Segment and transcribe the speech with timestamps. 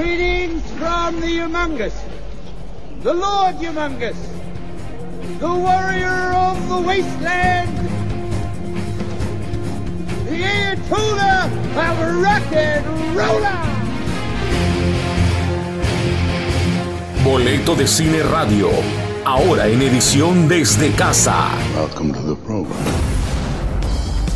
[0.00, 1.92] Greetings from the humongous,
[3.02, 4.16] the Lord humongous,
[5.38, 7.76] the warrior of the wasteland,
[10.24, 11.50] the Ayatollah
[11.84, 13.60] of rock and roller.
[17.22, 18.70] Boleto de Cine Radio,
[19.26, 21.50] ahora en edición desde casa.
[21.76, 23.09] Welcome to the program.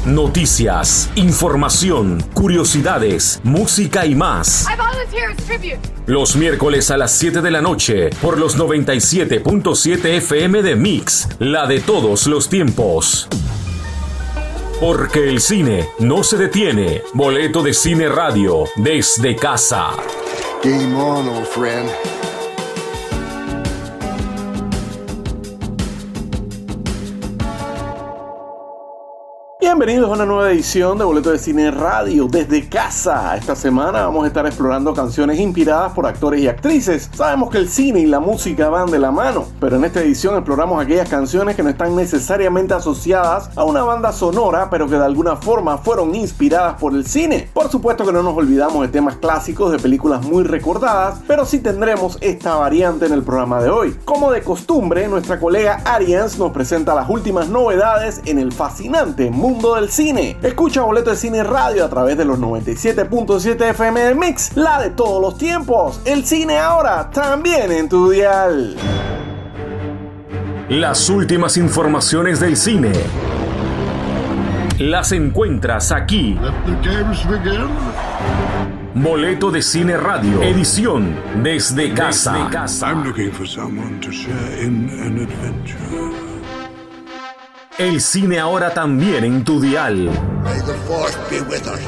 [0.06, 4.66] Noticias, información, curiosidades, música y más.
[6.04, 11.66] Los miércoles a las 7 de la noche por los 97.7 FM de Mix, la
[11.66, 13.28] de todos los tiempos.
[14.78, 17.00] Porque el cine no se detiene.
[17.14, 19.92] Boleto de Cine Radio desde casa.
[20.62, 21.88] Game on, old friend.
[29.84, 33.36] Bienvenidos a una nueva edición de Boleto de Cine Radio desde casa.
[33.36, 37.10] Esta semana vamos a estar explorando canciones inspiradas por actores y actrices.
[37.12, 40.36] Sabemos que el cine y la música van de la mano, pero en esta edición
[40.36, 45.04] exploramos aquellas canciones que no están necesariamente asociadas a una banda sonora, pero que de
[45.04, 47.50] alguna forma fueron inspiradas por el cine.
[47.52, 51.58] Por supuesto que no nos olvidamos de temas clásicos de películas muy recordadas, pero sí
[51.58, 53.94] tendremos esta variante en el programa de hoy.
[54.06, 59.73] Como de costumbre, nuestra colega Arians nos presenta las últimas novedades en el fascinante mundo
[59.76, 60.36] del cine.
[60.42, 64.90] Escucha Boleto de Cine Radio a través de los 97.7 FM de Mix, la de
[64.90, 66.00] todos los tiempos.
[66.04, 68.76] El cine ahora también en tu dial.
[70.68, 72.92] Las últimas informaciones del cine.
[74.78, 76.38] Las encuentras aquí.
[76.40, 77.68] Let the games begin.
[78.94, 82.48] Boleto de Cine Radio, edición desde casa.
[82.82, 86.23] I'm looking for someone to share in an adventure.
[87.76, 90.08] El cine ahora también en tu dial.
[90.44, 91.80] May the force be with us.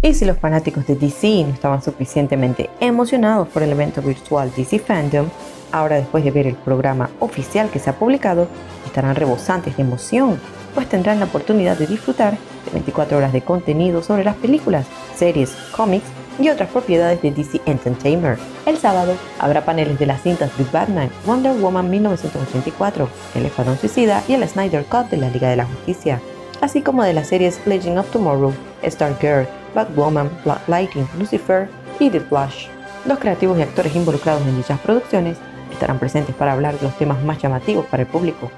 [0.00, 4.78] Y si los fanáticos de DC no estaban suficientemente emocionados por el evento virtual DC
[4.78, 5.28] Fandom,
[5.70, 8.48] ahora después de ver el programa oficial que se ha publicado,
[8.86, 10.40] estarán rebosantes de emoción,
[10.74, 15.50] pues tendrán la oportunidad de disfrutar de 24 horas de contenido sobre las películas, series,
[15.76, 16.06] cómics
[16.38, 18.38] y otras propiedades de DC Entertainment.
[18.66, 24.22] El sábado habrá paneles de las cintas de Batman, Wonder Woman 1984, El Escuadrón Suicida
[24.28, 26.20] y el Snyder Cut de la Liga de la Justicia,
[26.60, 28.52] así como de las series Legend of Tomorrow,
[28.84, 32.66] Stargirl, Batwoman, Black Lightning, Lucifer y The Flash.
[33.06, 35.38] Los creativos y actores involucrados en dichas producciones
[35.72, 38.50] estarán presentes para hablar de los temas más llamativos para el público.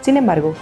[0.00, 0.54] Sin embargo,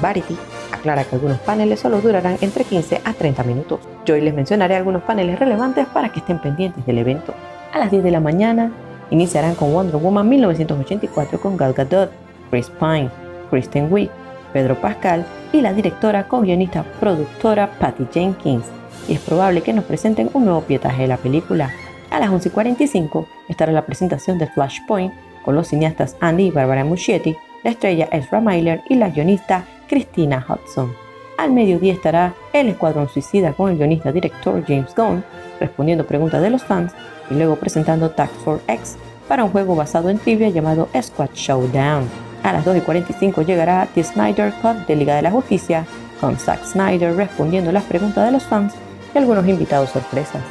[0.00, 0.36] Variety
[0.72, 3.80] aclara que algunos paneles solo durarán entre 15 a 30 minutos.
[4.04, 7.34] Yo hoy les mencionaré algunos paneles relevantes para que estén pendientes del evento.
[7.72, 8.70] A las 10 de la mañana
[9.10, 12.10] iniciarán con Wonder Woman 1984 con Gal Gadot,
[12.50, 13.10] Chris Pine,
[13.50, 14.10] Kristen Wiig,
[14.52, 18.64] Pedro Pascal y la directora, co-guionista, productora Patty Jenkins.
[19.08, 21.70] Y es probable que nos presenten un nuevo pietaje de la película.
[22.10, 25.12] A las 11.45 estará la presentación de Flashpoint
[25.44, 30.44] con los cineastas Andy y Barbara Muschietti, la estrella Ezra Miller y la guionista Christina
[30.48, 30.92] Hudson.
[31.38, 35.22] Al mediodía estará El Escuadrón Suicida con el guionista director James Gunn,
[35.60, 36.92] respondiendo preguntas de los fans
[37.30, 38.96] y luego presentando Tax Force X
[39.28, 42.08] para un juego basado en trivia llamado Squad Showdown.
[42.42, 45.84] A las 2.45 llegará The Snyder Cut de Liga de la Justicia,
[46.20, 48.74] con Zack Snyder respondiendo las preguntas de los fans
[49.14, 50.42] y algunos invitados sorpresas.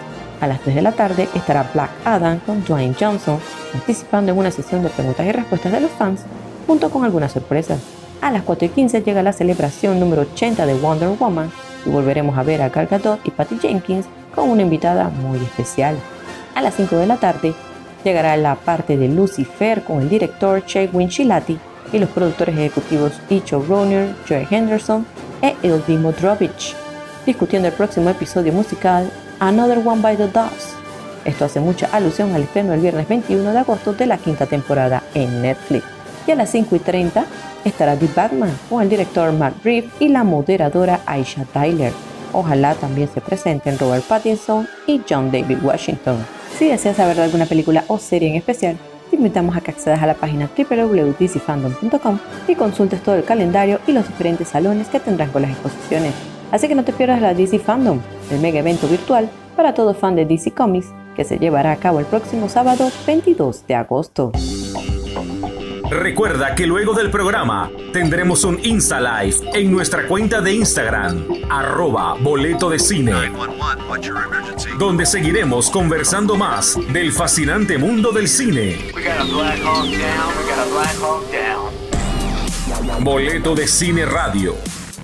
[0.42, 3.40] A las 3 de la tarde estará Black Adam con Dwayne Johnson,
[3.72, 6.22] participando en una sesión de preguntas y respuestas de los fans,
[6.68, 7.80] junto con algunas sorpresas.
[8.22, 11.52] A las 4 y 15 llega la celebración número 80 de Wonder Woman
[11.86, 15.96] y volveremos a ver a Gal Gadot y Patty Jenkins con una invitada muy especial.
[16.56, 17.54] A las 5 de la tarde
[18.04, 21.58] llegará la parte de Lucifer con el director Che Winchilati
[21.92, 25.06] y los productores ejecutivos y showrunner Joe Henderson
[25.42, 26.76] e Ildi Modrovich,
[27.26, 29.10] discutiendo el próximo episodio musical
[29.40, 30.76] Another One by the Dust.
[31.26, 35.04] Esto hace mucha alusión al estreno el viernes 21 de agosto de la quinta temporada
[35.14, 35.84] en Netflix.
[36.28, 37.26] Y a las 5 y 30
[37.66, 41.92] estará The Batman con el director Matt Reeves y la moderadora Aisha Tyler.
[42.32, 46.18] Ojalá también se presenten Robert Pattinson y John David Washington.
[46.58, 48.78] Si deseas saber de alguna película o serie en especial,
[49.10, 53.92] te invitamos a que accedas a la página www.dcfandom.com y consultes todo el calendario y
[53.92, 56.14] los diferentes salones que tendrán con las exposiciones.
[56.52, 58.00] Así que no te pierdas la DC Fandom,
[58.32, 62.00] el mega evento virtual para todo fan de DC Comics que se llevará a cabo
[62.00, 64.32] el próximo sábado 22 de agosto.
[65.90, 72.16] Recuerda que luego del programa tendremos un Insta Live en nuestra cuenta de Instagram, arroba
[72.20, 73.32] boleto de cine,
[74.80, 78.92] donde seguiremos conversando más del fascinante mundo del cine.
[83.02, 84.56] Boleto de Cine Radio.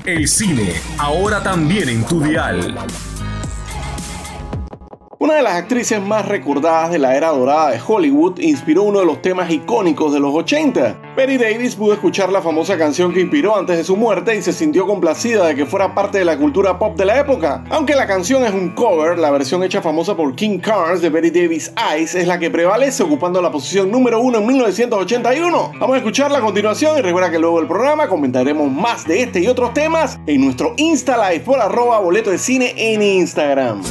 [0.04, 2.76] El cine, ahora también en tu dial.
[5.22, 9.06] Una de las actrices más recordadas de la era dorada de Hollywood inspiró uno de
[9.06, 11.14] los temas icónicos de los 80.
[11.16, 14.52] Betty Davis pudo escuchar la famosa canción que inspiró antes de su muerte y se
[14.52, 17.64] sintió complacida de que fuera parte de la cultura pop de la época.
[17.70, 21.30] Aunque la canción es un cover, la versión hecha famosa por King Carnes de Betty
[21.30, 25.74] Davis Eyes es la que prevalece ocupando la posición número uno en 1981.
[25.80, 29.40] Vamos a escucharla a continuación y recuerda que luego del programa comentaremos más de este
[29.40, 33.84] y otros temas en nuestro Insta Live por arroba boleto de cine en Instagram.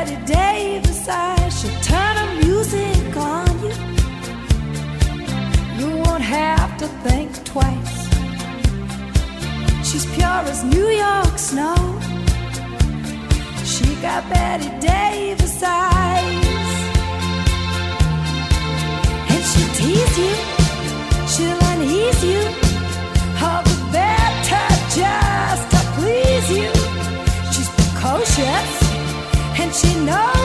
[0.00, 1.60] Betty Davis eyes.
[1.60, 3.74] She'll turn the music on you.
[5.78, 7.96] You won't have to think twice.
[9.86, 11.76] She's pure as New York snow.
[13.62, 16.46] She got Betty Davis eyes.
[19.32, 20.34] And she'll tease you.
[21.32, 22.40] She'll unease you.
[23.42, 23.62] Her
[30.04, 30.39] know.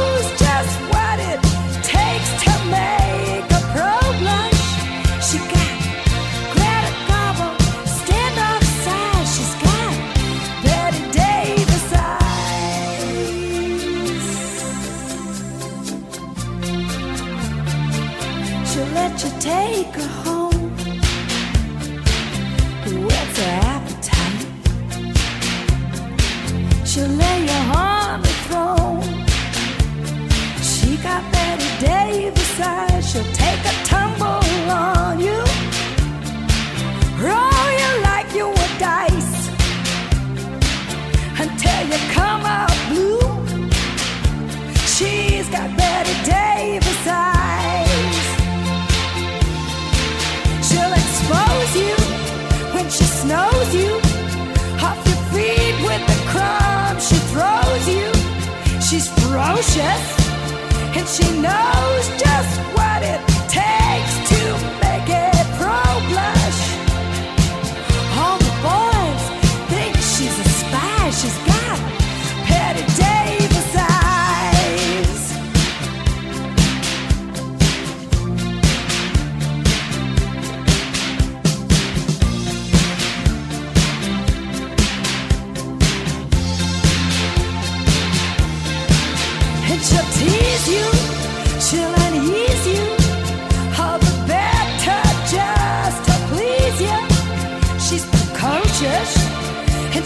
[60.98, 64.25] and she knows just what it takes.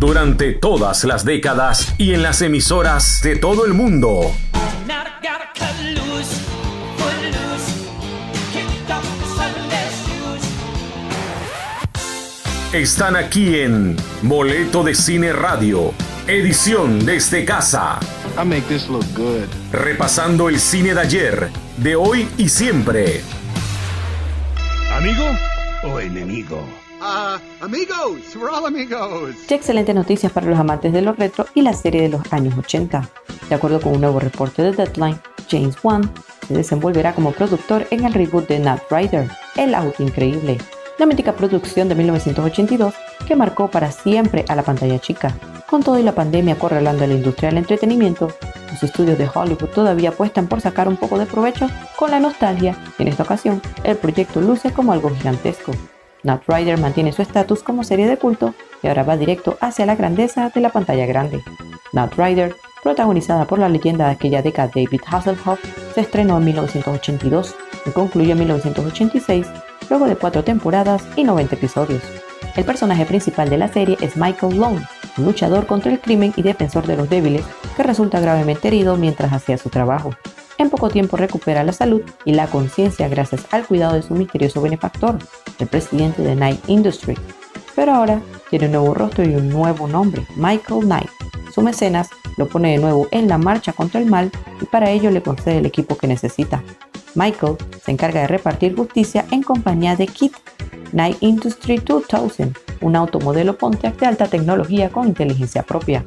[0.00, 4.34] Durante todas las décadas y en las emisoras de todo el mundo.
[12.72, 15.92] Están aquí en Boleto de Cine Radio,
[16.26, 18.00] edición desde casa.
[18.40, 19.44] I make this look good.
[19.70, 23.20] Repasando el cine de ayer, de hoy y siempre.
[24.96, 25.26] ¿Amigo
[25.84, 26.79] o enemigo?
[27.00, 29.34] Uh, amigos, we're all amigos.
[29.48, 32.58] Qué excelentes noticias para los amantes de lo retro y la serie de los años
[32.58, 33.08] 80.
[33.48, 35.18] De acuerdo con un nuevo reporte de Deadline,
[35.50, 36.12] James Wan
[36.46, 40.58] se desenvolverá como productor en el reboot de Knight Rider, El auto increíble,
[40.98, 42.92] la mítica producción de 1982
[43.26, 45.34] que marcó para siempre a la pantalla chica.
[45.70, 48.28] Con todo y la pandemia acorralando a la industria del entretenimiento,
[48.70, 51.66] los estudios de Hollywood todavía apuestan por sacar un poco de provecho
[51.96, 55.72] con la nostalgia y en esta ocasión el proyecto luce como algo gigantesco.
[56.22, 59.96] Knight Rider mantiene su estatus como serie de culto y ahora va directo hacia la
[59.96, 61.42] grandeza de la pantalla grande.
[61.92, 65.60] Knight Rider, protagonizada por la leyenda de aquella década David Hasselhoff,
[65.94, 67.54] se estrenó en 1982
[67.86, 69.46] y concluyó en 1986
[69.88, 72.02] luego de cuatro temporadas y 90 episodios.
[72.56, 74.80] El personaje principal de la serie es Michael Long,
[75.18, 77.44] un luchador contra el crimen y defensor de los débiles
[77.76, 80.10] que resulta gravemente herido mientras hacía su trabajo.
[80.58, 84.60] En poco tiempo recupera la salud y la conciencia gracias al cuidado de su misterioso
[84.60, 85.18] benefactor,
[85.60, 87.16] el presidente de Night Industry.
[87.74, 91.10] Pero ahora tiene un nuevo rostro y un nuevo nombre, Michael Knight.
[91.54, 95.10] Su mecenas lo pone de nuevo en la marcha contra el mal y para ello
[95.10, 96.62] le concede el equipo que necesita.
[97.14, 100.32] Michael se encarga de repartir justicia en compañía de Kit,
[100.92, 106.04] Night Industry 2000, un automodelo Pontiac de alta tecnología con inteligencia propia.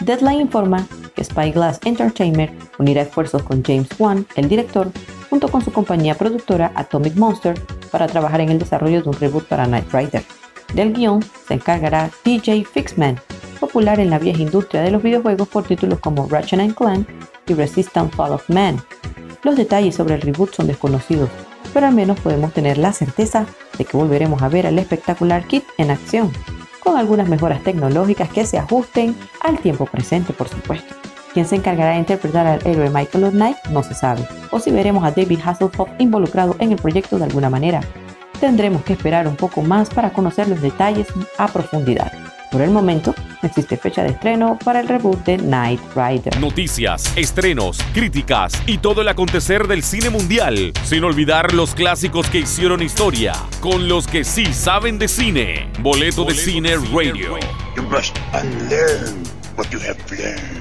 [0.00, 4.90] Deadline informa que Spyglass Entertainment unirá esfuerzos con James Wan, el director,
[5.28, 7.54] junto con su compañía productora Atomic Monster,
[7.90, 10.22] para trabajar en el desarrollo de un reboot para Knight Rider.
[10.74, 13.20] Del guion se encargará DJ Fixman,
[13.58, 17.08] popular en la vieja industria de los videojuegos por títulos como Ratchet Clank
[17.46, 18.80] y Resistance Fall of Man.
[19.42, 21.28] Los detalles sobre el reboot son desconocidos,
[21.72, 23.46] pero al menos podemos tener la certeza
[23.78, 26.30] de que volveremos a ver al espectacular Kit en acción,
[26.80, 31.09] con algunas mejoras tecnológicas que se ajusten al tiempo presente, por supuesto.
[31.32, 35.04] Quién se encargará de interpretar al héroe Michael Knight no se sabe, o si veremos
[35.04, 37.80] a David Hasselhoff involucrado en el proyecto de alguna manera.
[38.40, 41.06] Tendremos que esperar un poco más para conocer los detalles
[41.38, 42.10] a profundidad.
[42.50, 46.36] Por el momento, no existe fecha de estreno para el reboot de Night Rider.
[46.40, 52.40] Noticias, estrenos, críticas y todo el acontecer del cine mundial, sin olvidar los clásicos que
[52.40, 55.70] hicieron historia, con los que sí saben de cine.
[55.78, 57.38] Boleto, de Cine, Radio.
[57.76, 59.22] You must unlearn
[59.56, 60.59] what you have learned.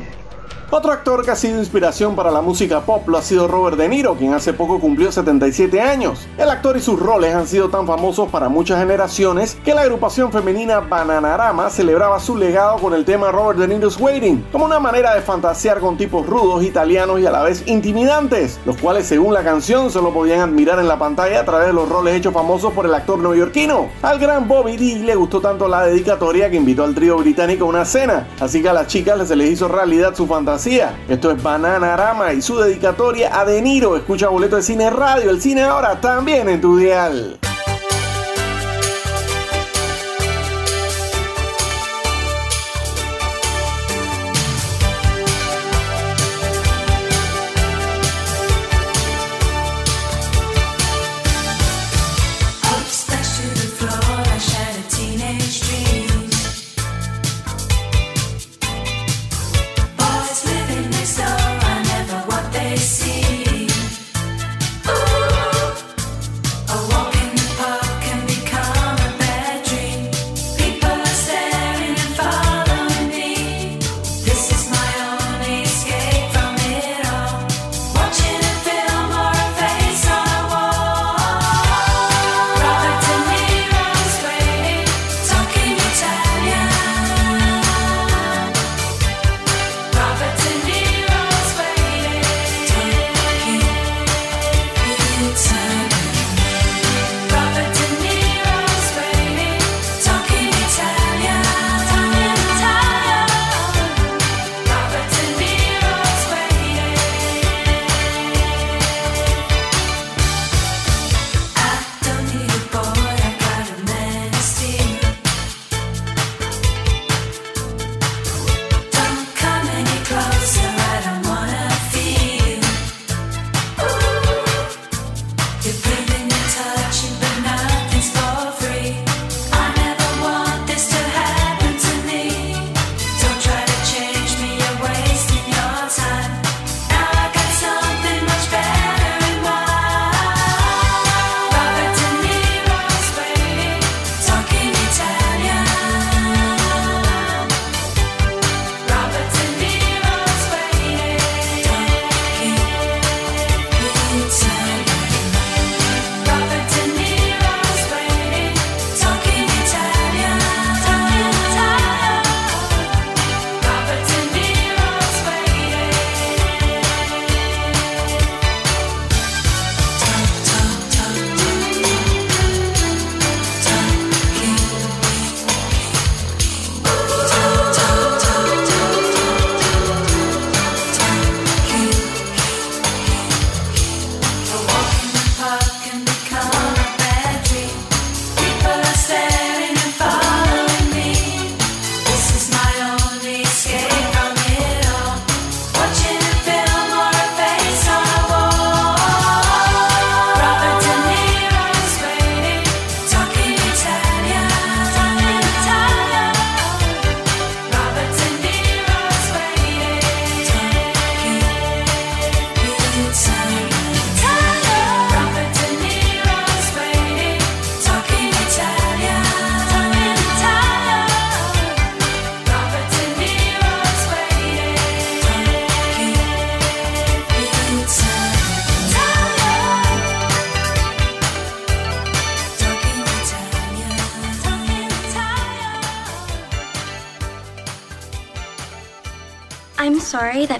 [0.72, 3.90] Otro actor que ha sido inspiración para la música pop lo ha sido Robert De
[3.90, 6.28] Niro, quien hace poco cumplió 77 años.
[6.38, 10.32] El actor y sus roles han sido tan famosos para muchas generaciones que la agrupación
[10.32, 15.16] femenina Bananarama celebraba su legado con el tema Robert De Niro's Waiting, como una manera
[15.16, 19.44] de fantasear con tipos rudos, italianos y a la vez intimidantes, los cuales según la
[19.44, 22.86] canción solo podían admirar en la pantalla a través de los roles hechos famosos por
[22.86, 23.88] el actor neoyorquino.
[24.04, 27.70] Al gran Bobby D le gustó tanto la dedicatoria que invitó al trío británico a
[27.70, 30.59] una cena, así que a las chicas se les hizo realidad su fantasía
[31.08, 33.96] esto es Bananarama y su dedicatoria a De Niro.
[33.96, 37.40] Escucha boleto de cine radio, el cine ahora también en tu dial.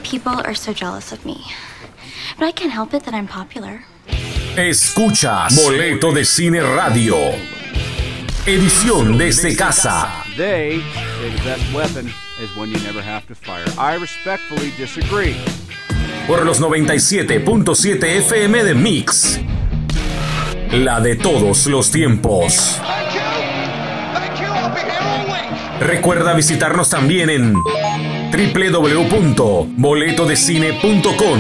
[0.10, 1.38] People are so jealous of me.
[2.38, 3.84] But I can't help it that I'm popular.
[4.58, 7.16] Escuchas Boleto de Cine Radio.
[8.46, 10.24] Edición desde casa.
[10.36, 10.82] They
[11.20, 12.12] say the best weapon
[12.42, 13.66] is one you never have to fire.
[13.78, 15.36] I respectfully disagree.
[16.26, 19.40] Por los 97.7 FM de Mix.
[20.72, 22.80] La de todos los tiempos.
[25.80, 27.54] Recuerda visitarnos también en
[28.40, 31.40] www.boletodecine.com.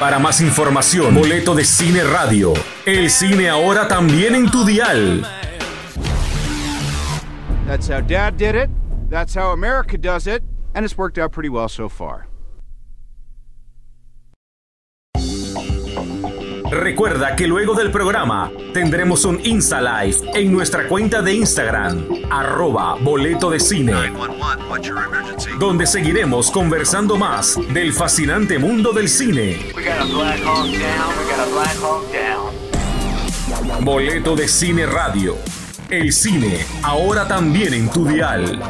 [0.00, 2.52] Para más información, Boleto de Cine Radio.
[2.84, 5.24] El cine ahora también en tu dial.
[7.68, 8.70] That's how Dad did it.
[9.08, 10.42] That's how America does it.
[10.74, 12.26] And it's worked out pretty well so far.
[16.72, 22.94] Recuerda que luego del programa tendremos un Insta Live en nuestra cuenta de Instagram, arroba
[22.94, 23.92] boleto de cine,
[25.58, 29.58] donde seguiremos conversando más del fascinante mundo del cine.
[33.82, 35.36] Boleto de Cine Radio.
[35.90, 38.62] El cine, ahora también en tu dial.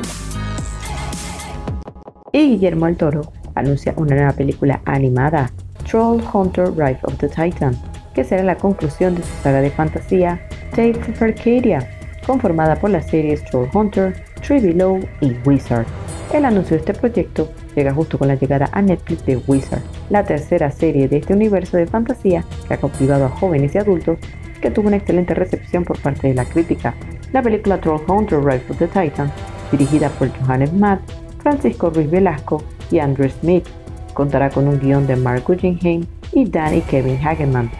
[2.33, 5.53] Y Guillermo del Toro anuncia una nueva película animada,
[5.89, 7.79] Troll Hunter Rise of the Titan,
[8.15, 10.41] que será la conclusión de su saga de fantasía
[10.75, 11.89] Tales of Arcadia,
[12.27, 15.87] conformada por las series Troll Hunter, Tree Below y Wizard.
[16.33, 20.25] El anuncio de este proyecto llega justo con la llegada a Netflix de Wizard, la
[20.25, 24.19] tercera serie de este universo de fantasía que ha cautivado a jóvenes y adultos
[24.61, 26.95] que tuvo una excelente recepción por parte de la crítica.
[27.33, 29.31] La película Troll Hunter Rise of the Titan,
[29.71, 31.01] dirigida por Johannes Matt,
[31.43, 33.67] Francisco Ruiz Velasco y Andrew Smith,
[34.15, 37.71] contará con un guion de Mark Guggenheim y Danny Kevin Hageman,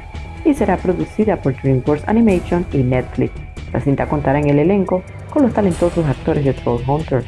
[0.45, 3.33] y será producida por DreamWorks Animation y Netflix.
[3.73, 7.25] La cinta contará en el elenco con los talentosos actores de Troll Hunter.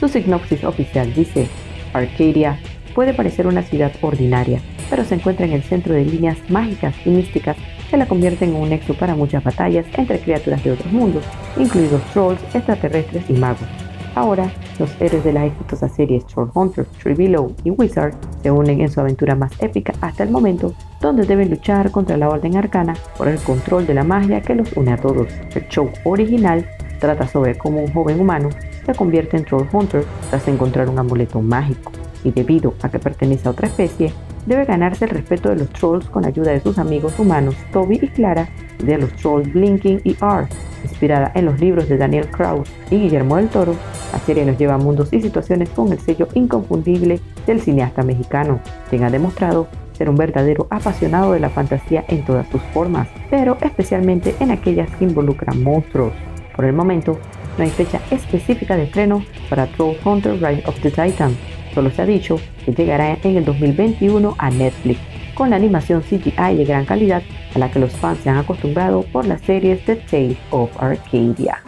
[0.00, 1.46] Su sinopsis oficial dice,
[1.92, 2.58] Arcadia
[2.94, 7.10] puede parecer una ciudad ordinaria, pero se encuentra en el centro de líneas mágicas y
[7.10, 7.56] místicas
[7.90, 11.24] que la convierten en un nexo para muchas batallas entre criaturas de otros mundos,
[11.56, 13.83] incluidos trolls, extraterrestres y magos.
[14.14, 16.24] Ahora, los héroes de las exitosas series
[16.54, 20.72] Hunter, Tree Below y Wizard se unen en su aventura más épica hasta el momento,
[21.00, 24.72] donde deben luchar contra la Orden Arcana por el control de la magia que los
[24.76, 25.28] une a todos.
[25.54, 26.64] El show original
[27.00, 28.50] trata sobre cómo un joven humano
[28.86, 31.90] se convierte en Troll Hunter tras encontrar un amuleto mágico,
[32.24, 34.12] y debido a que pertenece a otra especie,
[34.46, 38.08] debe ganarse el respeto de los trolls con ayuda de sus amigos humanos Toby y
[38.08, 38.48] Clara
[38.80, 40.50] y de los trolls Blinking y Art.
[40.82, 43.74] Inspirada en los libros de Daniel Krauss y Guillermo del Toro,
[44.12, 48.60] la serie nos lleva a mundos y situaciones con el sello inconfundible del cineasta mexicano,
[48.90, 53.56] quien ha demostrado ser un verdadero apasionado de la fantasía en todas sus formas, pero
[53.62, 56.12] especialmente en aquellas que involucran monstruos.
[56.54, 57.18] Por el momento,
[57.56, 61.36] no hay fecha específica de estreno para Troll Hunter Rise of the Titan,
[61.74, 65.00] Solo se ha dicho que llegará en el 2021 a Netflix,
[65.34, 67.22] con la animación CGI de gran calidad
[67.54, 71.60] a la que los fans se han acostumbrado por las series de Tales of Arcadia.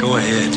[0.00, 0.50] Go ahead.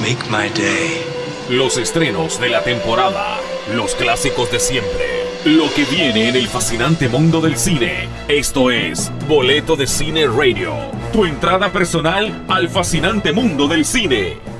[0.00, 1.02] Make my day.
[1.50, 3.38] Los estrenos de la temporada,
[3.74, 8.08] los clásicos de siempre, lo que viene en el fascinante mundo del cine.
[8.28, 10.72] Esto es Boleto de Cine Radio,
[11.12, 14.51] tu entrada personal al fascinante mundo del cine.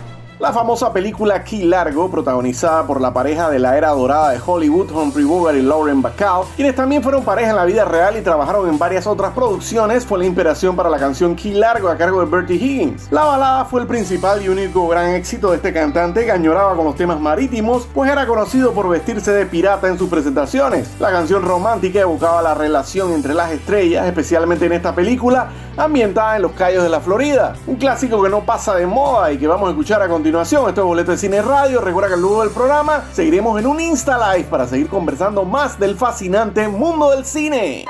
[0.43, 4.91] La famosa película Key Largo, protagonizada por la pareja de la era dorada de Hollywood,
[4.91, 8.69] Humphrey Bogart y Lauren Bacall, quienes también fueron pareja en la vida real y trabajaron
[8.69, 12.27] en varias otras producciones, fue la inspiración para la canción Key Largo a cargo de
[12.27, 13.07] Bertie Higgins.
[13.13, 16.87] La balada fue el principal y único gran éxito de este cantante que añoraba con
[16.87, 20.91] los temas marítimos, pues era conocido por vestirse de pirata en sus presentaciones.
[20.99, 26.43] La canción romántica evocaba la relación entre las estrellas, especialmente en esta película, ambientada en
[26.43, 27.55] los Cayos de la Florida.
[27.67, 30.69] Un clásico que no pasa de moda y que vamos a escuchar a continuación continuación.
[30.69, 31.81] Esto es Boleto de Cine Radio.
[31.81, 35.97] Recuerda que luego del programa seguiremos en un Insta Live para seguir conversando más del
[35.97, 37.85] fascinante mundo del cine.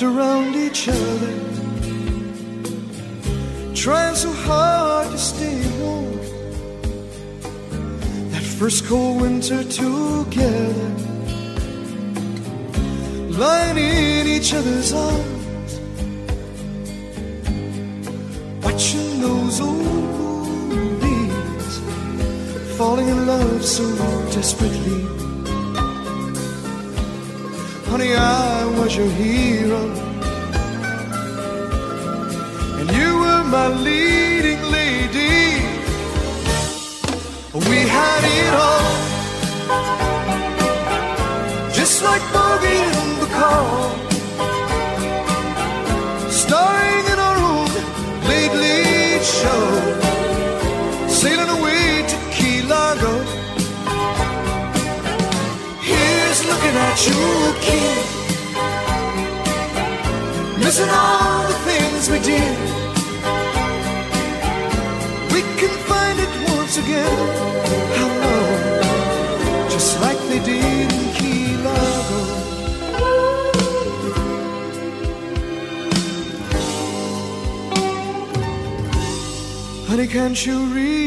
[0.00, 1.34] Wrapped around each other
[3.74, 6.16] trying so hard to stay warm.
[8.30, 10.90] That first cold winter together,
[13.28, 15.80] lying in each other's arms,
[18.62, 19.84] watching those old
[21.02, 21.78] movies,
[22.76, 23.84] falling in love so
[24.32, 25.19] desperately.
[27.90, 29.82] Honey, I was your hero
[32.78, 35.58] And you were my leading lady.
[37.52, 38.94] We had it all.
[41.72, 43.90] Just like Bogey and the call.
[46.30, 46.79] Starring
[56.70, 58.06] looking at you, kid.
[60.58, 62.58] Missing all the things we did.
[65.32, 67.18] We can find it once again.
[67.96, 69.70] How long?
[69.70, 72.20] Just like they did in Key Largo.
[79.88, 80.99] Honey, can't you remember?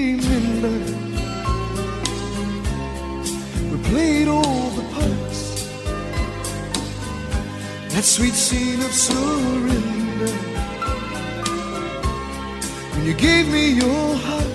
[8.18, 10.34] Sweet scene of surrender.
[12.94, 14.54] When you gave me your heart.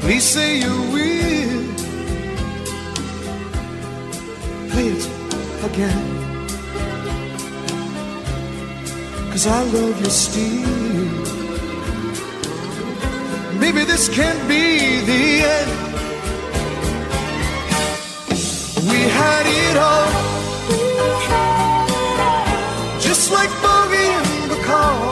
[0.00, 1.64] Please say you will.
[4.70, 5.04] Play it
[5.68, 6.08] again.
[9.32, 11.12] Cause I love you still.
[13.58, 15.22] Maybe this can't be the
[15.56, 15.91] end.
[18.90, 20.10] We had it all.
[22.98, 25.02] Just like Bogey and the call.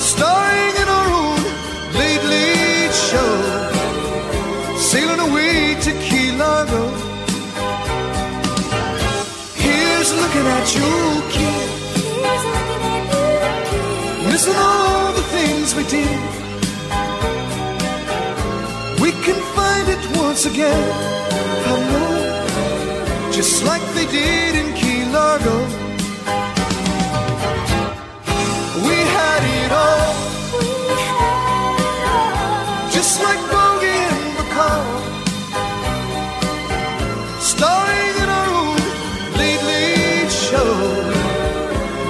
[0.00, 1.40] Starring in our own
[1.94, 3.34] late, late show.
[4.76, 6.82] Sailing away to Key Largo.
[9.54, 10.92] Here's looking at you,
[11.34, 11.68] kid.
[14.26, 16.31] Missing all the things we did.
[20.16, 20.82] Once again.
[21.66, 23.32] How long?
[23.32, 25.56] Just like they did in Key Largo.
[28.86, 30.14] We had it all.
[32.90, 34.86] Just like Bogey and the call.
[37.40, 38.80] Starring in our own
[39.40, 40.74] late, late show.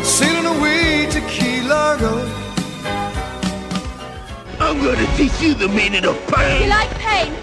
[0.03, 2.15] Sailing away to Key Largo.
[4.61, 6.63] I'm gonna teach you the meaning of pain.
[6.63, 7.42] You like pain?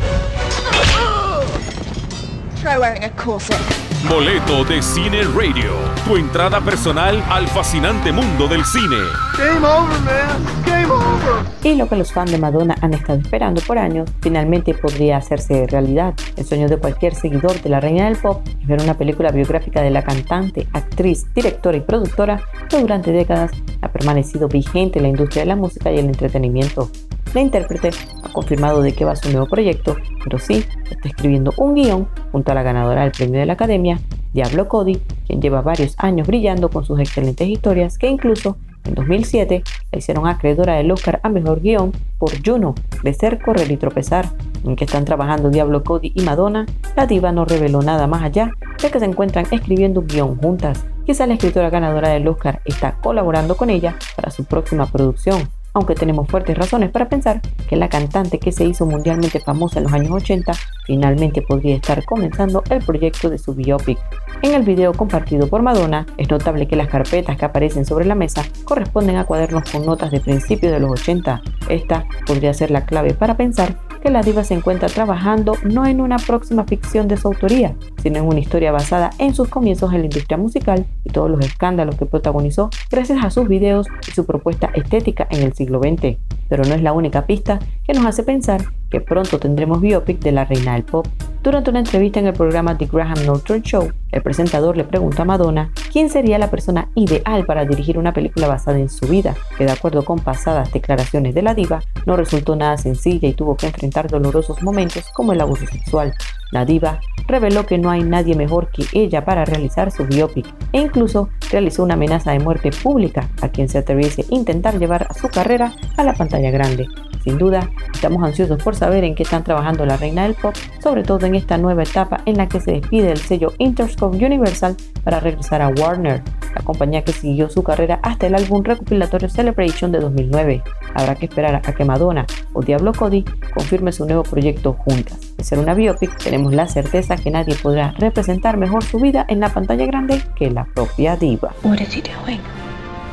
[4.09, 5.71] Boleto de Cine Radio.
[6.05, 8.97] Tu entrada personal al fascinante mundo del cine.
[9.37, 10.65] Game over, man.
[10.65, 11.45] Game over.
[11.63, 15.67] Y lo que los fans de Madonna han estado esperando por años, finalmente podría hacerse
[15.67, 16.13] realidad.
[16.35, 19.81] El sueño de cualquier seguidor de la reina del pop es ver una película biográfica
[19.81, 25.09] de la cantante, actriz, directora y productora que durante décadas ha permanecido vigente en la
[25.09, 26.91] industria de la música y el entretenimiento.
[27.33, 27.91] La intérprete
[28.23, 32.51] ha confirmado de qué va su nuevo proyecto, pero sí está escribiendo un guion junto
[32.51, 33.99] a la ganadora del premio de la Academia,
[34.33, 39.63] Diablo Cody, quien lleva varios años brillando con sus excelentes historias que incluso en 2007
[39.91, 44.29] la hicieron acreedora del Oscar a Mejor Guión por Juno, de Ser, Correr y Tropezar.
[44.65, 46.65] En que están trabajando Diablo Cody y Madonna,
[46.95, 50.85] la diva no reveló nada más allá de que se encuentran escribiendo un guion juntas.
[51.05, 55.95] Quizá la escritora ganadora del Oscar está colaborando con ella para su próxima producción, aunque
[55.95, 59.93] tenemos fuertes razones para pensar que la cantante que se hizo mundialmente famosa en los
[59.93, 60.51] años 80
[60.85, 63.97] finalmente podría estar comenzando el proyecto de su biopic.
[64.41, 68.15] En el video compartido por Madonna, es notable que las carpetas que aparecen sobre la
[68.15, 71.41] mesa corresponden a cuadernos con notas de principios de los 80.
[71.69, 76.01] Esta podría ser la clave para pensar que la diva se encuentra trabajando no en
[76.01, 79.99] una próxima ficción de su autoría, sino en una historia basada en sus comienzos en
[79.99, 84.25] la industria musical y todos los escándalos que protagonizó gracias a sus videos y su
[84.25, 86.17] propuesta estética en el siglo XX.
[86.47, 90.31] Pero no es la única pista que nos hace pensar que pronto tendremos biopic de
[90.31, 91.07] la reina del pop.
[91.41, 95.25] Durante una entrevista en el programa The Graham Norton Show, el presentador le pregunta a
[95.25, 99.65] Madonna quién sería la persona ideal para dirigir una película basada en su vida, que
[99.65, 103.67] de acuerdo con pasadas declaraciones de la diva, no resultó nada sencilla y tuvo que
[103.67, 106.13] enfrentar dolorosos momentos como el abuso sexual.
[106.51, 110.79] La diva reveló que no hay nadie mejor que ella para realizar su biopic e
[110.79, 115.13] incluso realizó una amenaza de muerte pública a quien se atreviese a intentar llevar a
[115.13, 116.87] su carrera a la pantalla grande.
[117.23, 121.03] Sin duda, estamos ansiosos por saber en qué están trabajando la reina del pop, sobre
[121.03, 125.19] todo en esta nueva etapa en la que se despide del sello Interscope Universal para
[125.19, 126.23] regresar a Warner,
[126.55, 130.63] la compañía que siguió su carrera hasta el álbum recopilatorio Celebration de 2009.
[130.93, 135.35] Habrá que esperar a que Madonna o Diablo Cody confirme su nuevo proyecto juntas.
[135.37, 139.39] De ser una biopic, tenemos la certeza que nadie podrá representar mejor su vida en
[139.39, 141.53] la pantalla grande que la propia diva.
[141.63, 142.39] What is he doing?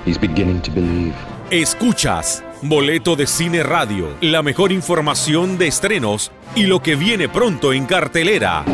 [0.04, 1.14] He's beginning to believe.
[1.50, 7.72] Escuchas Boleto de Cine Radio, la mejor información de estrenos y lo que viene pronto
[7.72, 8.64] en cartelera.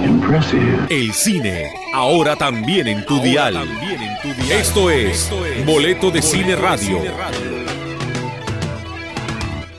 [0.88, 3.56] El cine, ahora también en tu dial.
[4.50, 5.30] Esto es
[5.66, 7.00] Boleto de Cine Radio.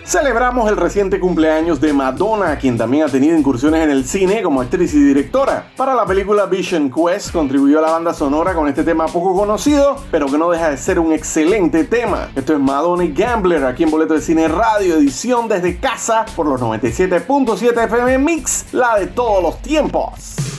[0.06, 4.62] Celebramos el reciente cumpleaños de Madonna, quien también ha tenido incursiones en el cine como
[4.62, 5.72] actriz y directora.
[5.76, 9.98] Para la película Vision Quest contribuyó a la banda sonora con este tema poco conocido,
[10.12, 12.30] pero que no deja de ser un excelente tema.
[12.36, 16.48] Esto es Madonna y Gambler, aquí en Boleto de Cine Radio, edición desde casa por
[16.48, 20.53] los 97.7 FM Mix, la de todos los tiempos.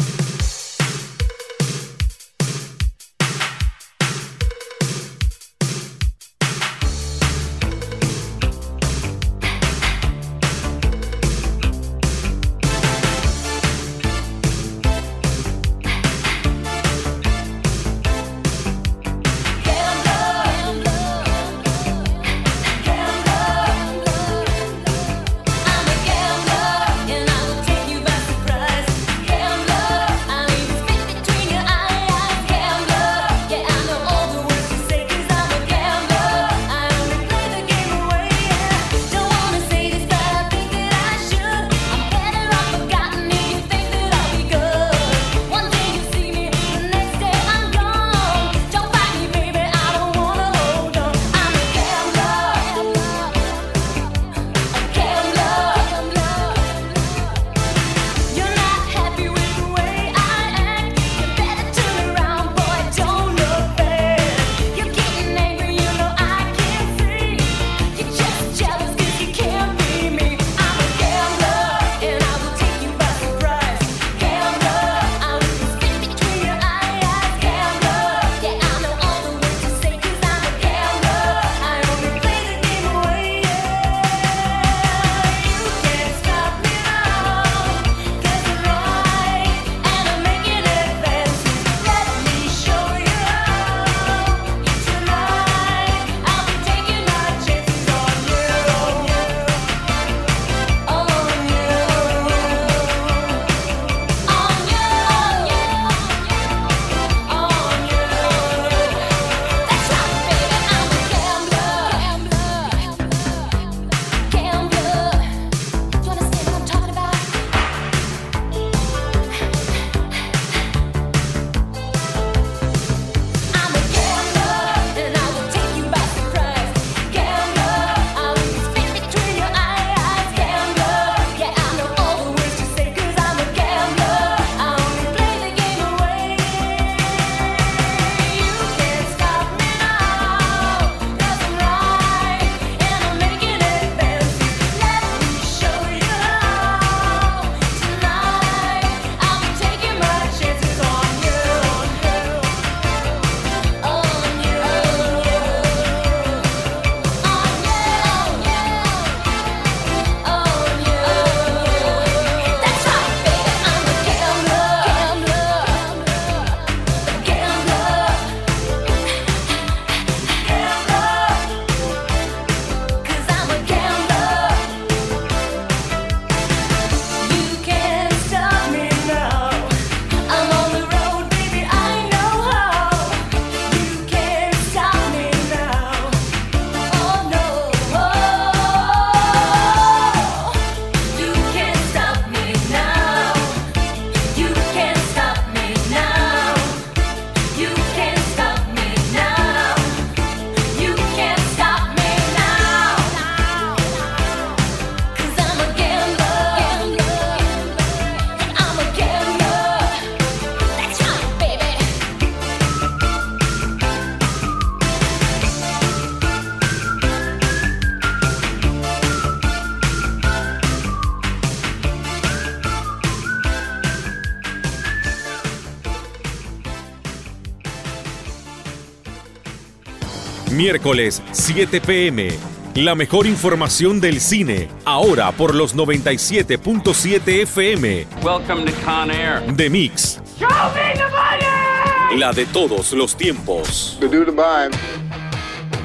[230.64, 232.30] Miércoles 7 pm.
[232.76, 238.06] La mejor información del cine, ahora por los 97.7 FM.
[238.22, 239.42] Welcome to Con Air.
[239.56, 240.22] The Mix.
[240.38, 242.18] Show me the money!
[242.18, 243.98] La de todos los tiempos.
[244.00, 244.74] Goodbye.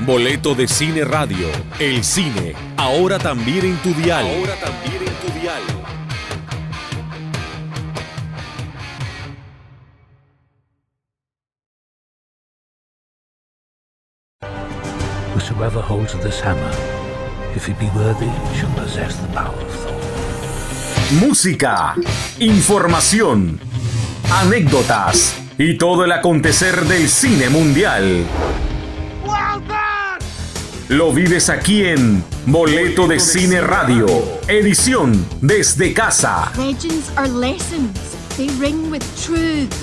[0.06, 1.50] Boleto de Cine Radio.
[1.78, 4.26] El cine, ahora también en tu dial.
[4.26, 4.99] Ahora también
[15.60, 16.72] Whosoever holds this hammer,
[17.54, 21.20] if he be worthy, shall possess the power of Thor.
[21.20, 21.96] Música,
[22.40, 23.60] información,
[24.32, 28.26] anécdotas y todo el acontecer del cine mundial.
[30.88, 34.08] lo vives aquí en Boleto de Cine Radio,
[34.48, 36.54] edición desde casa.
[36.56, 38.16] Legends are lessons.
[38.38, 39.76] They ring with truth.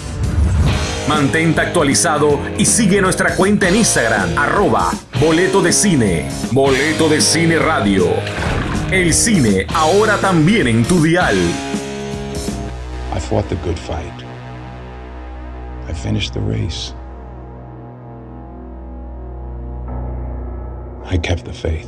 [1.08, 4.90] Mantente actualizado y sigue nuestra cuenta en Instagram, arroba
[5.20, 8.06] Boleto de Cine, Boleto de Cine Radio.
[8.90, 11.36] El cine ahora también en tu dial.
[13.14, 14.20] I fought the good fight.
[15.88, 16.92] I finished the race.
[21.08, 21.86] I kept the faith.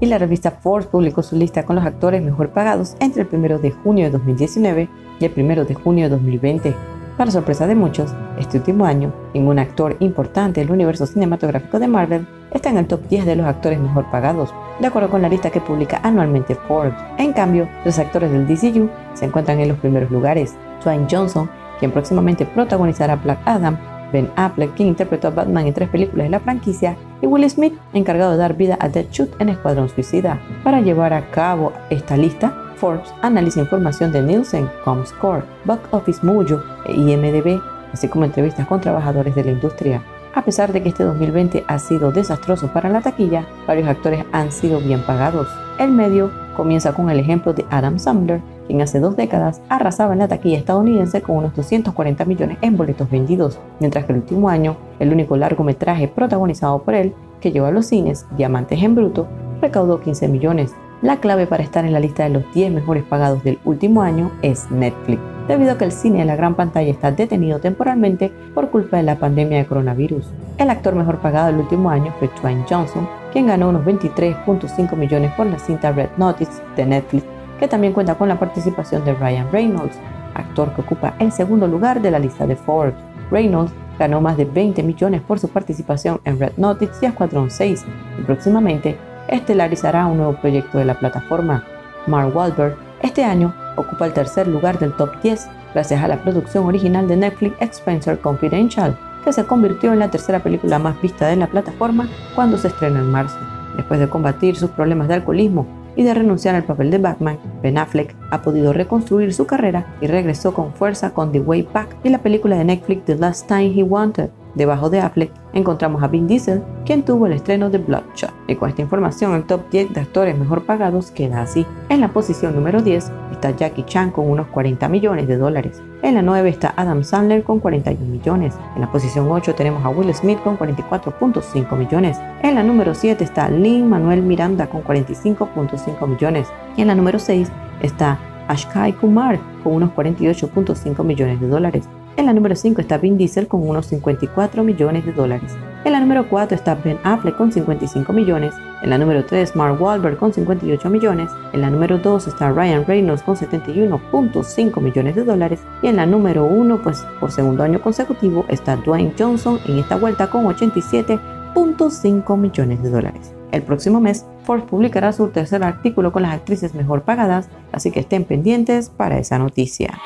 [0.00, 3.60] Y la revista Forbes publicó su lista con los actores mejor pagados entre el 1
[3.60, 4.88] de junio de 2019
[5.20, 6.74] y el 1 de junio de 2020.
[7.22, 12.26] Para sorpresa de muchos, este último año, ningún actor importante del universo cinematográfico de Marvel
[12.50, 15.50] está en el top 10 de los actores mejor pagados, de acuerdo con la lista
[15.50, 16.98] que publica anualmente Forbes.
[17.18, 20.56] En cambio, los actores del DCU se encuentran en los primeros lugares.
[20.82, 23.78] Dwayne Johnson, quien próximamente protagonizará Black Adam,
[24.12, 27.74] Ben Affleck, quien interpretó a Batman en tres películas de la franquicia, y Will Smith,
[27.92, 30.40] encargado de dar vida a Deadshot en Escuadrón Suicida.
[30.64, 36.60] Para llevar a cabo esta lista, Forbes analiza información de Nielsen, Comscore, Box Office Mojo
[36.84, 40.02] e IMDb, así como entrevistas con trabajadores de la industria.
[40.34, 44.50] A pesar de que este 2020 ha sido desastroso para la taquilla, varios actores han
[44.50, 45.46] sido bien pagados.
[45.78, 50.18] El medio comienza con el ejemplo de Adam Sandler, quien hace dos décadas arrasaba en
[50.18, 54.76] la taquilla estadounidense con unos 240 millones en boletos vendidos, mientras que el último año,
[54.98, 59.28] el único largometraje protagonizado por él, que llevó a los cines, Diamantes en Bruto,
[59.60, 60.74] recaudó 15 millones.
[61.02, 64.30] La clave para estar en la lista de los 10 mejores pagados del último año
[64.40, 68.70] es Netflix debido a que el cine en la gran pantalla está detenido temporalmente por
[68.70, 70.30] culpa de la pandemia de coronavirus.
[70.58, 75.32] El actor mejor pagado del último año fue Dwayne Johnson, quien ganó unos 23.5 millones
[75.32, 77.24] por la cinta Red Notice de Netflix,
[77.58, 79.98] que también cuenta con la participación de Ryan Reynolds,
[80.34, 82.94] actor que ocupa el segundo lugar de la lista de Forbes.
[83.30, 87.84] Reynolds ganó más de 20 millones por su participación en Red Notice y Escuadrón 6
[88.20, 88.96] y próximamente
[89.28, 91.64] estelarizará un nuevo proyecto de la plataforma.
[92.06, 96.66] Mark Wahlberg este año ocupa el tercer lugar del top 10 gracias a la producción
[96.66, 101.36] original de Netflix Spencer Confidential, que se convirtió en la tercera película más vista de
[101.36, 103.38] la plataforma cuando se estrenó en marzo.
[103.76, 107.78] Después de combatir sus problemas de alcoholismo y de renunciar al papel de Batman, Ben
[107.78, 112.10] Affleck ha podido reconstruir su carrera y regresó con fuerza con The Way Back y
[112.10, 116.26] la película de Netflix The Last Time He Wanted, Debajo de Affleck encontramos a Vin
[116.26, 118.32] Diesel, quien tuvo el estreno de Bloodshot.
[118.46, 121.66] Y con esta información, el top 10 de actores mejor pagados queda así.
[121.88, 125.82] En la posición número 10 está Jackie Chan con unos 40 millones de dólares.
[126.02, 128.54] En la 9 está Adam Sandler con 41 millones.
[128.74, 132.18] En la posición 8 tenemos a Will Smith con 44.5 millones.
[132.42, 136.48] En la número 7 está Lin Manuel Miranda con 45.5 millones.
[136.76, 141.88] En la número 6 está Ashkai Kumar con unos 48.5 millones de dólares.
[142.16, 145.56] En la número 5 está Vin Diesel con unos 54 millones de dólares.
[145.84, 148.54] En la número 4 está Ben Affleck con 55 millones.
[148.82, 151.30] En la número 3 Mark Wahlberg con 58 millones.
[151.54, 155.60] En la número 2 está Ryan Reynolds con 71.5 millones de dólares.
[155.82, 159.96] Y en la número 1, pues por segundo año consecutivo, está Dwayne Johnson en esta
[159.96, 163.32] vuelta con 87.5 millones de dólares.
[163.52, 168.00] El próximo mes, Forbes publicará su tercer artículo con las actrices mejor pagadas, así que
[168.00, 169.98] estén pendientes para esa noticia.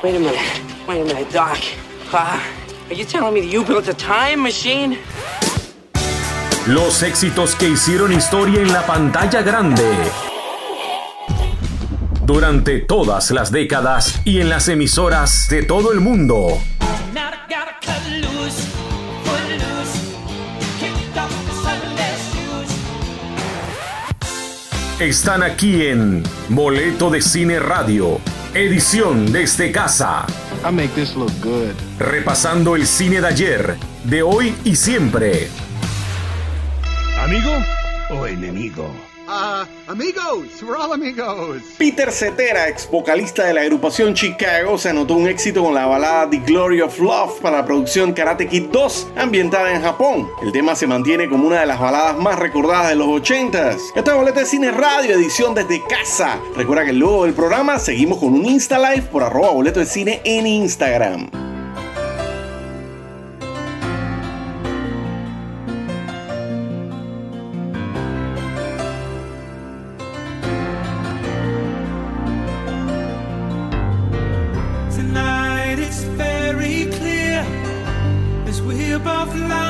[0.00, 0.38] Wait a minute.
[0.86, 1.58] Wait a minute, Doc.
[2.12, 2.40] Uh,
[2.88, 4.96] are you telling me that you built a time machine?
[6.68, 9.82] Los éxitos que hicieron historia en la pantalla grande.
[12.24, 16.46] Durante todas las décadas y en las emisoras de todo el mundo.
[25.00, 28.20] Están aquí en Boleto de Cine Radio
[28.54, 30.26] edición desde casa.
[30.64, 31.74] I make this look good.
[31.98, 35.48] Repasando el cine de ayer, de hoy y siempre.
[37.18, 37.52] ¿Amigo
[38.10, 39.07] o enemigo?
[39.30, 41.60] Uh, amigos, we're all amigos.
[41.76, 46.30] Peter Cetera, ex vocalista de la agrupación Chicago, se anotó un éxito con la balada
[46.30, 50.30] The Glory of Love para la producción Karate Kid 2, ambientada en Japón.
[50.42, 53.78] El tema se mantiene como una de las baladas más recordadas de los 80s.
[53.94, 56.40] Esta es Boleta de Cine Radio, edición desde casa.
[56.56, 60.22] Recuerda que luego del programa seguimos con un Insta Live por arroba boleto de cine
[60.24, 61.57] en Instagram.
[78.68, 79.67] We're both lying.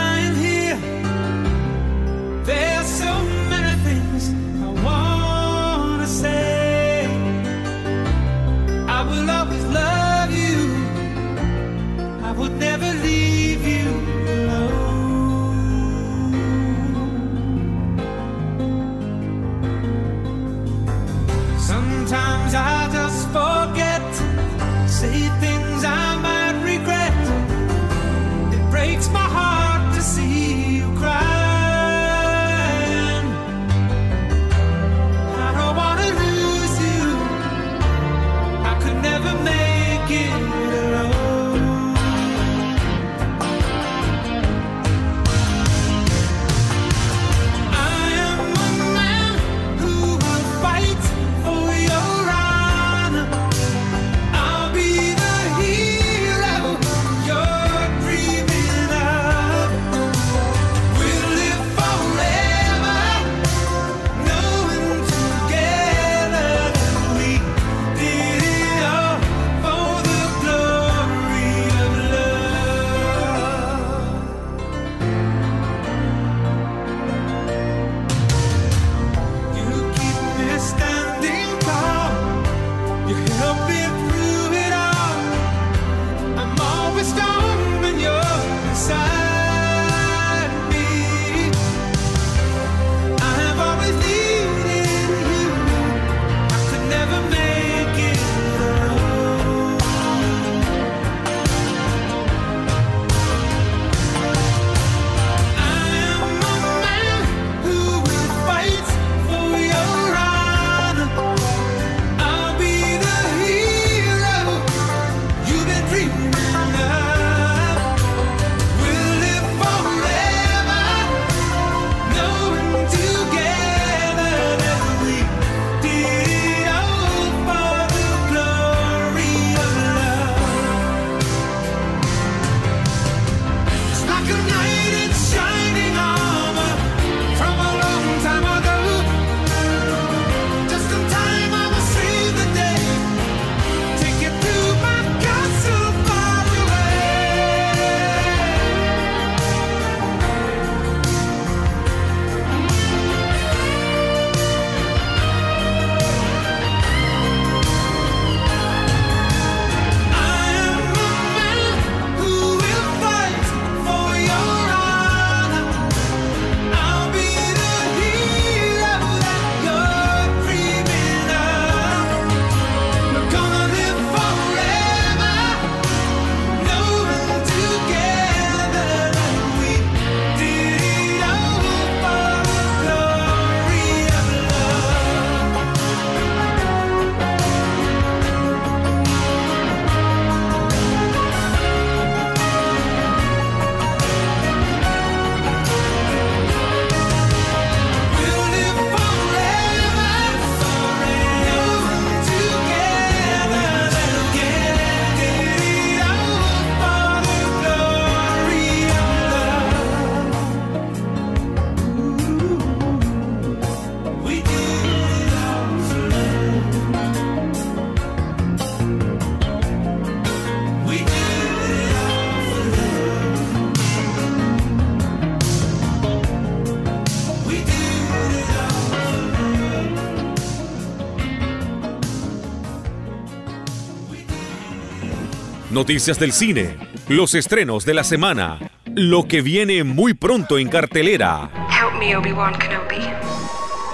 [235.89, 236.77] Noticias del cine,
[237.09, 238.59] los estrenos de la semana,
[238.95, 241.51] lo que viene muy pronto en cartelera.
[241.71, 242.99] Help me, Obi-Wan Kenobi.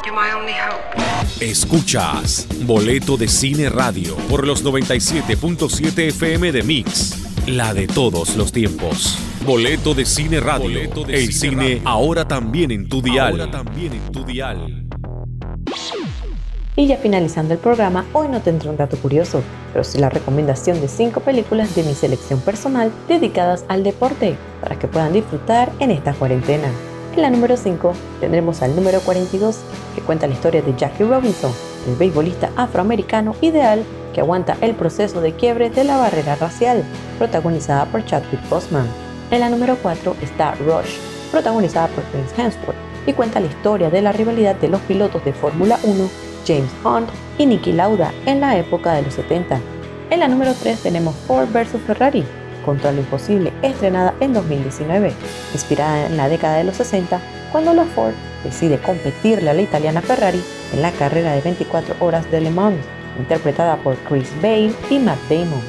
[0.04, 1.00] You're my only hope.
[1.40, 8.50] Escuchas Boleto de Cine Radio por los 97.7 FM de Mix, la de todos los
[8.50, 9.16] tiempos.
[9.46, 13.40] Boleto de Cine Radio, el cine, ahora también en tu dial.
[13.40, 14.83] Ahora también en tu dial.
[16.76, 20.80] Y ya finalizando el programa, hoy no tendré un dato curioso, pero sí la recomendación
[20.80, 25.92] de 5 películas de mi selección personal dedicadas al deporte, para que puedan disfrutar en
[25.92, 26.66] esta cuarentena.
[27.14, 29.58] En la número 5 tendremos al número 42,
[29.94, 31.52] que cuenta la historia de Jackie Robinson,
[31.86, 36.82] el beisbolista afroamericano ideal que aguanta el proceso de quiebre de la barrera racial,
[37.18, 38.88] protagonizada por Chadwick Boseman.
[39.30, 40.96] En la número 4 está Rush,
[41.30, 45.32] protagonizada por Prince Hemsworth, y cuenta la historia de la rivalidad de los pilotos de
[45.32, 49.60] Fórmula 1 James Hunt y Niki Lauda en la época de los 70.
[50.10, 52.24] En la número 3 tenemos Ford vs Ferrari,
[52.64, 55.12] contra lo imposible, estrenada en 2019,
[55.52, 57.20] inspirada en la década de los 60,
[57.52, 60.42] cuando la Ford decide competirle a la italiana Ferrari
[60.72, 62.84] en la carrera de 24 horas de Le Mans,
[63.18, 65.62] interpretada por Chris Bale y Matt Damon.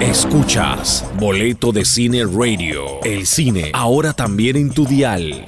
[0.00, 3.02] Escuchas Boleto de Cine Radio.
[3.04, 5.44] El cine ahora también en tu dial.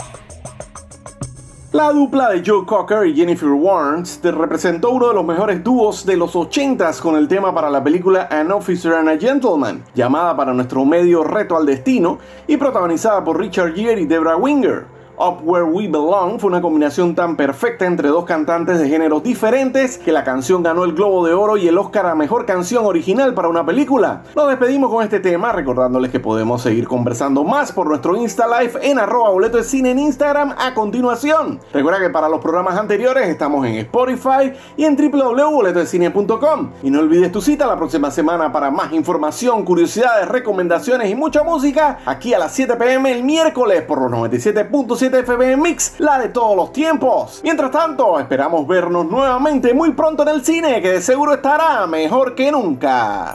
[1.73, 6.19] La dupla de Joe Cocker y Jennifer Warnes representó uno de los mejores dúos de
[6.19, 10.53] los 80s con el tema para la película An Officer and a Gentleman, llamada para
[10.53, 14.85] nuestro medio Reto al Destino y protagonizada por Richard Gere y Debra Winger.
[15.19, 19.99] Up Where We Belong fue una combinación tan perfecta entre dos cantantes de géneros diferentes
[19.99, 23.35] que la canción ganó el Globo de Oro y el Oscar a Mejor Canción Original
[23.35, 24.23] para una película.
[24.35, 28.79] Nos despedimos con este tema recordándoles que podemos seguir conversando más por nuestro Insta Live
[28.83, 31.61] en arroba boleto de cine en Instagram a continuación.
[31.73, 36.71] Recuerda que para los programas anteriores estamos en Spotify y en www.boletodecine.com.
[36.83, 41.43] Y no olvides tu cita la próxima semana para más información, curiosidades, recomendaciones y mucha
[41.43, 46.29] música aquí a las 7 pm el miércoles por los 97.7 FB Mix, la de
[46.29, 47.41] todos los tiempos.
[47.43, 52.35] Mientras tanto, esperamos vernos nuevamente muy pronto en el cine, que de seguro estará mejor
[52.35, 53.35] que nunca.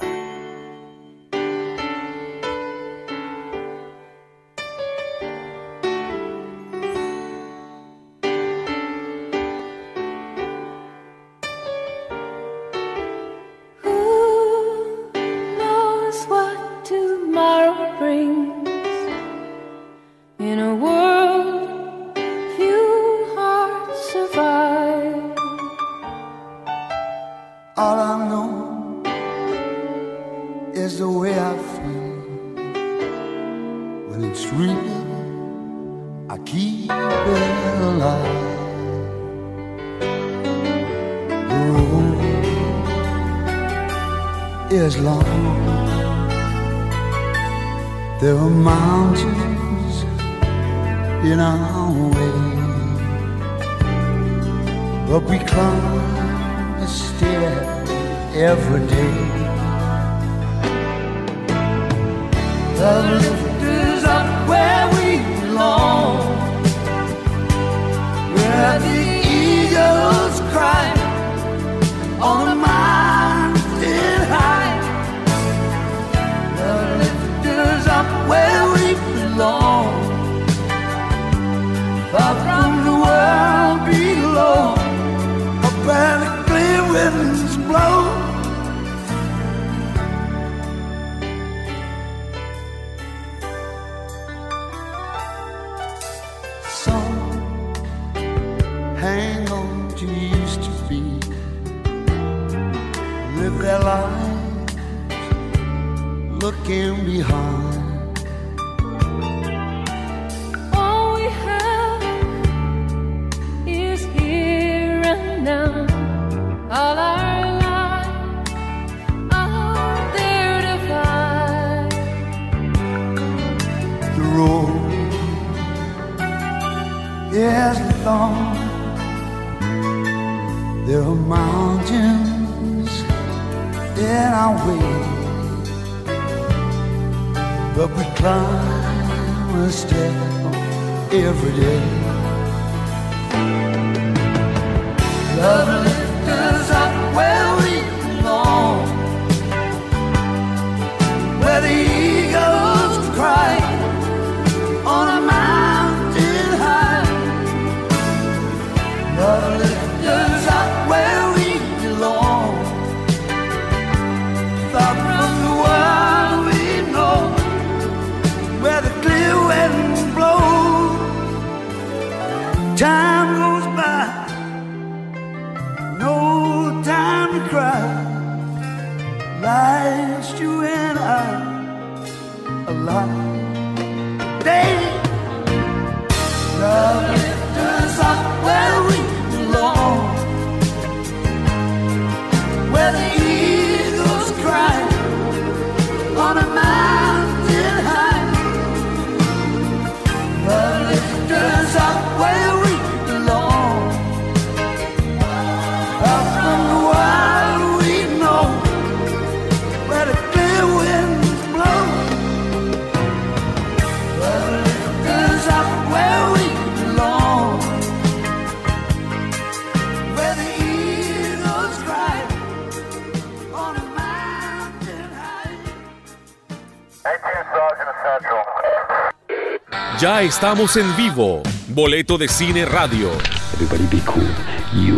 [230.27, 231.41] estamos en vivo.
[231.69, 233.09] Boleto de cine radio.
[233.53, 234.27] Everybody be cool.
[234.73, 234.97] You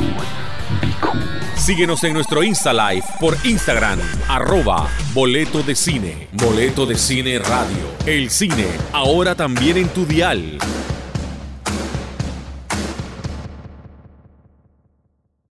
[0.81, 1.21] be cool.
[1.55, 6.27] Síguenos en nuestro Insta Live por Instagram, arroba boleto de cine.
[6.31, 7.95] Boleto de cine radio.
[8.07, 10.57] El cine, ahora también en tu dial.